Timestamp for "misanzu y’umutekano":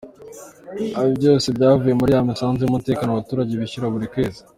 2.29-3.09